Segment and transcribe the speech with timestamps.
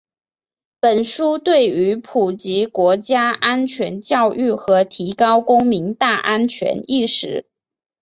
[0.79, 7.45] 本书对于普及国家安全教育和提高公民“大安全”意识